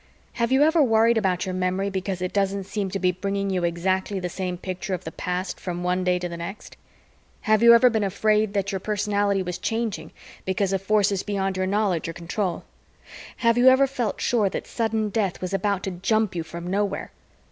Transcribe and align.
Have 0.33 0.51
you 0.51 0.63
ever 0.63 0.81
worried 0.81 1.19
about 1.19 1.45
your 1.45 1.53
memory, 1.53 1.91
because 1.91 2.23
it 2.23 2.33
doesn't 2.33 2.63
seem 2.63 2.89
to 2.89 2.97
be 2.97 3.11
bringing 3.11 3.51
you 3.51 3.63
exactly 3.63 4.19
the 4.19 4.29
same 4.29 4.57
picture 4.57 4.95
of 4.95 5.03
the 5.03 5.11
past 5.11 5.59
from 5.59 5.83
one 5.83 6.03
day 6.03 6.17
to 6.17 6.27
the 6.27 6.37
next? 6.37 6.75
Have 7.41 7.61
you 7.61 7.75
ever 7.75 7.87
been 7.87 8.03
afraid 8.03 8.55
that 8.55 8.71
your 8.71 8.79
personality 8.79 9.43
was 9.43 9.59
changing 9.59 10.11
because 10.43 10.73
of 10.73 10.81
forces 10.81 11.21
beyond 11.21 11.55
your 11.55 11.67
knowledge 11.67 12.07
or 12.09 12.13
control? 12.13 12.63
Have 13.37 13.59
you 13.59 13.67
ever 13.67 13.85
felt 13.85 14.19
sure 14.19 14.49
that 14.49 14.65
sudden 14.65 15.09
death 15.09 15.39
was 15.39 15.53
about 15.53 15.83
to 15.83 15.91
jump 15.91 16.33
you 16.33 16.41
from 16.41 16.65
nowhere? 16.65 17.11